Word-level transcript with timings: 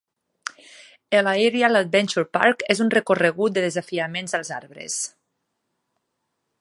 El 1.17 1.27
Aerial 1.33 1.77
Adventure 1.81 2.23
Park 2.37 2.65
és 2.75 2.81
un 2.85 2.89
recorregut 2.95 3.55
de 3.59 3.65
desafiaments 3.67 4.35
als 4.39 4.51
arbres. 4.57 4.97